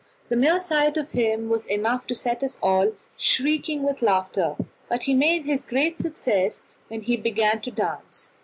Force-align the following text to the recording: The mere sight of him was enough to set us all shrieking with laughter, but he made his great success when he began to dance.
The 0.29 0.35
mere 0.35 0.59
sight 0.59 0.97
of 0.97 1.11
him 1.11 1.47
was 1.47 1.63
enough 1.65 2.07
to 2.07 2.15
set 2.15 2.41
us 2.43 2.57
all 2.63 2.93
shrieking 3.17 3.83
with 3.83 4.01
laughter, 4.01 4.55
but 4.89 5.03
he 5.03 5.13
made 5.13 5.45
his 5.45 5.61
great 5.61 5.99
success 5.99 6.63
when 6.87 7.01
he 7.01 7.15
began 7.15 7.61
to 7.61 7.69
dance. 7.69 8.31